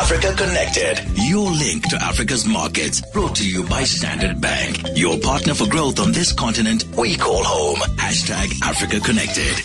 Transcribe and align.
Africa 0.00 0.32
Connected, 0.32 1.00
your 1.16 1.50
link 1.50 1.88
to 1.88 1.96
Africa's 2.00 2.46
markets. 2.46 3.00
Brought 3.12 3.34
to 3.34 3.46
you 3.46 3.64
by 3.64 3.82
Standard 3.82 4.40
Bank, 4.40 4.78
your 4.94 5.18
partner 5.18 5.54
for 5.54 5.68
growth 5.68 5.98
on 5.98 6.12
this 6.12 6.32
continent 6.32 6.84
we 6.96 7.16
call 7.16 7.42
home. 7.42 7.78
Hashtag 7.96 8.62
Africa 8.62 9.00
Connected. 9.00 9.56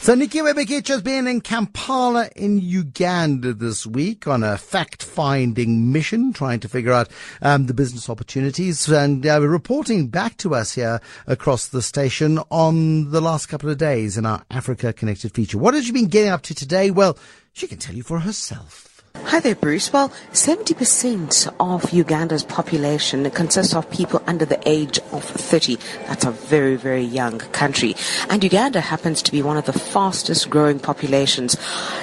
So 0.00 0.14
Nikki 0.14 0.40
Bikitsha 0.40 0.88
has 0.88 1.02
been 1.02 1.26
in 1.26 1.40
Kampala 1.40 2.28
in 2.36 2.58
Uganda 2.58 3.54
this 3.54 3.86
week 3.86 4.26
on 4.26 4.44
a 4.44 4.58
fact-finding 4.58 5.90
mission, 5.90 6.34
trying 6.34 6.60
to 6.60 6.68
figure 6.68 6.92
out 6.92 7.08
um, 7.40 7.64
the 7.64 7.74
business 7.74 8.10
opportunities 8.10 8.86
and 8.86 9.26
uh, 9.26 9.40
reporting 9.40 10.08
back 10.08 10.36
to 10.38 10.54
us 10.54 10.74
here 10.74 11.00
across 11.26 11.68
the 11.68 11.80
station 11.80 12.38
on 12.50 13.10
the 13.12 13.22
last 13.22 13.46
couple 13.46 13.70
of 13.70 13.78
days 13.78 14.18
in 14.18 14.26
our 14.26 14.44
Africa 14.50 14.92
Connected 14.92 15.32
feature. 15.32 15.56
What 15.56 15.72
has 15.72 15.86
she 15.86 15.92
been 15.92 16.08
getting 16.08 16.30
up 16.30 16.42
to 16.42 16.54
today? 16.54 16.90
Well, 16.90 17.16
she 17.54 17.66
can 17.66 17.78
tell 17.78 17.94
you 17.94 18.02
for 18.02 18.20
herself. 18.20 18.89
Hi 19.16 19.38
there, 19.40 19.54
Bruce. 19.54 19.92
Well, 19.92 20.08
70% 20.32 21.54
of 21.60 21.92
Uganda's 21.92 22.42
population 22.42 23.30
consists 23.30 23.74
of 23.74 23.90
people 23.90 24.22
under 24.26 24.44
the 24.44 24.60
age 24.68 24.98
of 25.12 25.24
30. 25.24 25.76
That's 26.06 26.24
a 26.24 26.30
very, 26.30 26.76
very 26.76 27.04
young 27.04 27.38
country. 27.38 27.94
And 28.28 28.42
Uganda 28.42 28.80
happens 28.80 29.22
to 29.22 29.32
be 29.32 29.42
one 29.42 29.56
of 29.56 29.66
the 29.66 29.72
fastest 29.72 30.50
growing 30.50 30.80
populations 30.80 31.56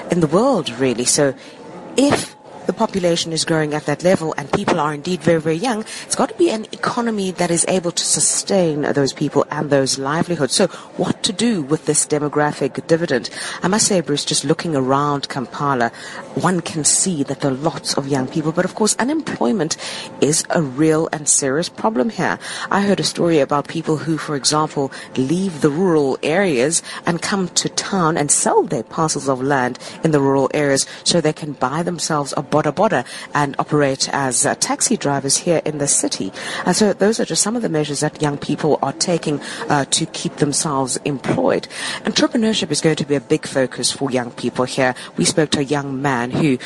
in 0.09 0.21
the 0.21 0.27
world, 0.27 0.69
really. 0.79 1.05
So 1.05 1.33
if 1.97 2.36
the 2.67 2.73
population 2.73 3.33
is 3.33 3.45
growing 3.45 3.73
at 3.73 3.85
that 3.85 4.03
level 4.03 4.35
and 4.37 4.51
people 4.51 4.79
are 4.79 4.93
indeed 4.93 5.21
very, 5.21 5.41
very 5.41 5.55
young, 5.55 5.81
it's 6.05 6.15
got 6.15 6.29
to 6.29 6.35
be 6.35 6.49
an 6.49 6.65
economy 6.71 7.31
that 7.31 7.49
is 7.49 7.65
able 7.67 7.91
to 7.91 8.03
sustain 8.03 8.81
those 8.81 9.13
people 9.13 9.45
and 9.49 9.69
those 9.69 9.97
livelihoods. 9.97 10.53
So 10.53 10.67
what 10.97 11.23
to 11.23 11.33
do 11.33 11.61
with 11.61 11.85
this 11.85 12.05
demographic 12.05 12.85
dividend? 12.87 13.29
I 13.63 13.67
must 13.67 13.87
say, 13.87 14.01
Bruce, 14.01 14.25
just 14.25 14.43
looking 14.43 14.75
around 14.75 15.29
Kampala, 15.29 15.91
one 16.35 16.61
can 16.61 16.83
see 16.83 17.23
that 17.23 17.39
there 17.39 17.51
are 17.51 17.55
lots 17.55 17.95
of 17.95 18.07
young 18.07 18.27
people, 18.27 18.51
but 18.51 18.65
of 18.65 18.75
course 18.75 18.95
unemployment 18.99 19.77
is 20.21 20.45
a 20.49 20.61
real 20.61 21.09
and 21.11 21.27
serious 21.27 21.69
problem 21.69 22.09
here. 22.09 22.37
I 22.69 22.81
heard 22.81 22.99
a 22.99 23.03
story 23.03 23.39
about 23.39 23.67
people 23.67 23.97
who, 23.97 24.17
for 24.17 24.35
example, 24.35 24.91
leave 25.15 25.61
the 25.61 25.69
rural 25.69 26.19
areas 26.21 26.83
and 27.05 27.21
come 27.21 27.47
to 27.49 27.69
town 27.69 28.17
and 28.17 28.29
sell 28.29 28.63
their 28.63 28.83
parcels 28.83 29.29
of 29.29 29.41
land 29.41 29.79
in 30.03 30.11
the 30.11 30.19
rural 30.19 30.51
areas 30.53 30.85
so 31.05 31.21
they 31.21 31.33
can 31.33 31.53
buy 31.53 31.81
themselves 31.83 32.33
a 32.35 32.41
boda 32.57 32.73
boda 32.73 33.05
and 33.33 33.55
operate 33.59 34.09
as 34.13 34.45
uh, 34.45 34.55
taxi 34.55 34.97
drivers 34.97 35.37
here 35.37 35.61
in 35.65 35.77
the 35.77 35.87
city. 35.87 36.31
And 36.65 36.75
so 36.75 36.93
those 36.93 37.19
are 37.19 37.25
just 37.25 37.43
some 37.43 37.55
of 37.55 37.61
the 37.61 37.69
measures 37.69 37.99
that 37.99 38.21
young 38.21 38.37
people 38.37 38.79
are 38.81 38.93
taking 38.93 39.39
uh, 39.69 39.85
to 39.85 40.05
keep 40.07 40.37
themselves 40.37 40.97
employed. 41.05 41.67
Entrepreneurship 42.03 42.71
is 42.71 42.81
going 42.81 42.95
to 42.95 43.05
be 43.05 43.15
a 43.15 43.21
big 43.21 43.45
focus 43.45 43.91
for 43.91 44.09
young 44.09 44.31
people 44.31 44.65
here. 44.65 44.95
We 45.17 45.25
spoke 45.25 45.51
to 45.51 45.59
a 45.59 45.63
young 45.63 46.01
man 46.01 46.31
who, 46.31 46.57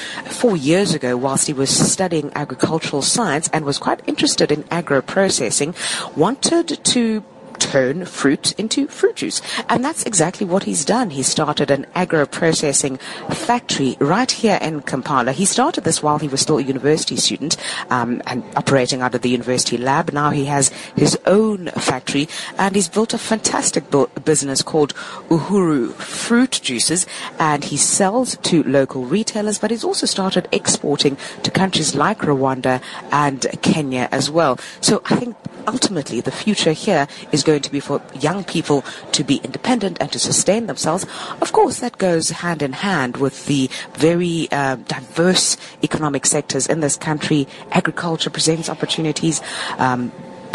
four 0.42 0.56
years 0.56 0.94
ago, 0.94 1.17
whilst 1.17 1.48
he 1.48 1.53
was 1.53 1.70
studying 1.70 2.31
agricultural 2.36 3.02
science 3.02 3.50
and 3.52 3.66
was 3.66 3.78
quite 3.78 4.02
interested 4.08 4.52
in 4.52 4.64
agro 4.72 5.02
processing, 5.02 5.76
wanted 6.16 6.83
to 6.86 7.23
turn 7.62 8.06
fruit 8.06 8.54
into 8.59 8.88
fruit 8.88 9.17
juice. 9.17 9.42
And 9.70 9.86
that's 9.86 10.04
exactly 10.04 10.45
what 10.45 10.64
he's 10.64 10.84
done. 10.84 11.12
He 11.12 11.23
started 11.23 11.70
an 11.70 11.86
agro 11.94 12.26
processing 12.26 12.98
factory 13.30 13.95
right 14.00 14.30
here 14.30 14.58
in 14.62 14.81
Kampala. 14.81 15.31
He 15.31 15.45
started 15.45 15.84
this 15.84 16.02
while 16.02 16.17
he 16.17 16.28
was 16.28 16.42
still 16.42 16.58
a 16.58 16.64
university 16.64 17.16
student 17.16 17.56
um, 17.89 18.22
and 18.26 18.44
operating 18.56 19.02
out 19.02 19.14
of 19.14 19.22
the 19.22 19.30
university 19.30 19.78
lab. 19.78 20.12
Now 20.12 20.32
he 20.32 20.45
has 20.45 20.70
his 20.95 21.17
own 21.26 21.67
factory 21.67 22.28
and 22.58 22.76
he's 22.76 22.89
built 22.89 23.14
a 23.14 23.17
fantastic 23.17 23.89
bu- 23.92 24.08
business 24.26 24.62
called 24.62 24.95
Uhuru 25.30 25.94
Fruit 25.94 26.59
Juices 26.64 27.06
and 27.39 27.64
he 27.64 27.78
sells 27.78 28.38
to 28.38 28.64
local 28.64 29.06
retailers, 29.06 29.59
but 29.59 29.72
he's 29.72 29.84
also 29.84 30.08
started 30.08 30.48
exporting 30.52 31.16
to 31.44 31.52
countries 31.52 31.95
like 31.95 32.20
Rwanda 32.20 32.82
and 33.12 33.45
Kenya 33.62 34.09
as 34.12 34.32
well. 34.32 34.58
So 34.82 35.02
I 35.06 35.16
think 35.16 35.36
ultimately 35.67 36.22
the 36.22 36.32
future 36.32 36.72
here 36.72 37.08
is 37.32 37.44
going 37.44 37.51
to 37.60 37.72
be 37.72 37.80
for 37.80 38.02
young 38.20 38.44
people 38.44 38.84
to 39.12 39.23
be 39.23 39.38
independent 39.44 39.98
and 40.00 40.12
to 40.12 40.20
sustain 40.20 40.67
themselves. 40.67 41.06
Of 41.42 41.52
course, 41.52 41.80
that 41.80 41.98
goes 41.98 42.30
hand 42.30 42.62
in 42.62 42.73
hand 42.73 43.17
with 43.17 43.45
the 43.45 43.70
very 43.94 44.48
uh, 44.52 44.76
diverse 44.76 45.58
economic 45.84 46.26
sectors 46.26 46.67
in 46.67 46.80
this 46.80 46.95
country. 46.95 47.48
Agriculture 47.72 48.30
presents 48.30 48.70
opportunities. 48.70 49.42
Um, 49.78 50.11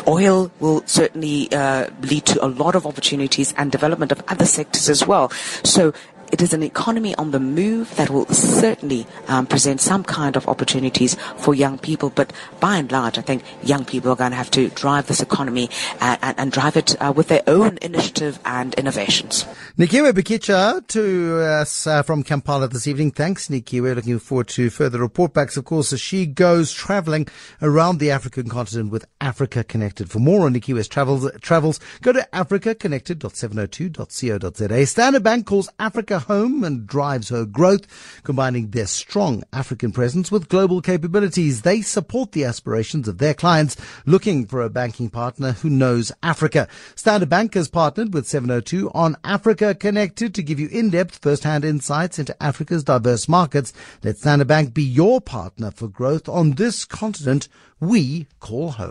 oil 0.07 0.51
will 0.61 0.83
certainly 0.87 1.51
uh, 1.53 1.89
lead 2.03 2.25
to 2.27 2.45
a 2.45 2.47
lot 2.47 2.75
of 2.75 2.87
opportunities 2.87 3.53
and 3.57 3.73
development 3.73 4.13
of 4.13 4.23
other 4.29 4.45
sectors 4.45 4.89
as 4.89 5.07
well. 5.07 5.31
So 5.65 5.93
it 6.33 6.43
is 6.43 6.53
an 6.53 6.63
economy 6.63 7.15
on 7.17 7.31
the 7.31 7.41
move 7.41 7.95
that 7.97 8.11
will 8.11 8.27
certainly 8.27 9.07
um, 9.29 9.47
present 9.47 9.81
some 9.81 10.05
kind 10.05 10.37
of 10.37 10.49
opportunities 10.49 11.15
for 11.39 11.55
young 11.55 11.79
people. 11.79 12.11
But 12.11 12.33
by 12.61 12.77
and 12.77 12.91
large, 12.91 13.19
I 13.19 13.23
think 13.23 13.43
young 13.63 13.85
people 13.85 14.13
are 14.13 14.17
going 14.17 14.33
to 14.33 14.37
have 14.37 14.51
to 14.53 14.69
drive 14.71 15.07
this 15.07 15.21
economy 15.21 15.71
and, 16.01 16.19
and, 16.23 16.39
and 16.39 16.53
drive 16.53 16.77
it 16.77 17.01
uh, 17.01 17.13
with 17.15 17.29
their 17.29 17.43
own 17.47 17.79
initiative 17.83 18.39
and 18.45 18.75
innovations. 18.75 19.45
Nikiwe 19.79 20.13
Bikitsha 20.13 20.87
to 20.89 21.41
us 21.43 21.87
uh, 21.87 22.03
from 22.03 22.23
Kampala 22.23 22.69
this 22.69 22.87
evening. 22.87 23.11
Thanks, 23.11 23.49
Nikiwe. 23.49 23.95
Looking 23.95 24.19
forward 24.19 24.49
to 24.49 24.71
further 24.71 24.99
report 24.99 25.35
backs, 25.35 25.57
of 25.57 25.65
course, 25.65 25.93
as 25.93 26.01
she 26.01 26.27
goes 26.27 26.73
traveling 26.73 27.29
around 27.63 27.99
the 27.99 28.11
African 28.11 28.49
continent 28.49 28.91
with 28.91 29.07
Africa 29.21 29.63
Connected. 29.65 30.11
For 30.11 30.19
more 30.19 30.47
on 30.47 30.55
Nikiwe's 30.55 30.89
travels, 30.89 31.31
travels 31.41 31.79
go 32.03 32.13
to 32.13 32.27
africaconnected.702.co.za. 32.33 34.87
Standard 34.87 35.23
Bank 35.23 35.47
calls 35.47 35.69
Africa 36.17 36.33
home 36.33 36.65
and 36.65 36.87
drives 36.87 37.29
her 37.29 37.45
growth, 37.45 38.23
combining 38.23 38.71
their 38.71 38.87
strong 38.87 39.43
African 39.53 39.93
presence 39.93 40.31
with 40.33 40.49
global 40.49 40.81
capabilities. 40.81 41.63
They 41.63 41.83
support 41.83 42.33
the 42.33 42.45
aspirations 42.45 43.07
of 43.09 43.19
their 43.19 43.35
clients 43.35 43.77
looking 44.07 44.47
for 44.47 44.63
a 44.63 44.71
banking 44.71 45.11
partner 45.11 45.53
who 45.53 45.69
knows 45.69 46.13
Africa. 46.23 46.69
Standard 46.95 47.29
Bank 47.29 47.55
has 47.55 47.69
partnered 47.69 48.15
with 48.15 48.27
702 48.27 48.91
on 48.95 49.17
Africa 49.25 49.75
Connected 49.75 50.35
to 50.35 50.43
give 50.43 50.59
you 50.59 50.69
in-depth 50.69 51.19
first-hand 51.19 51.65
insights 51.65 52.19
into 52.19 52.41
Africa's 52.43 52.85
diverse 52.85 53.29
markets. 53.29 53.73
Let 54.03 54.19
Standard 54.19 54.49
Bank 54.49 54.73
be 54.73 54.85
your 54.85 55.21
partner 55.21 55.71
for 55.71 55.89
growth 55.89 56.29
on 56.29 56.53
this 56.53 56.85
continent 56.85 57.49
we 57.79 58.27
call 58.41 58.71
home. 58.71 58.85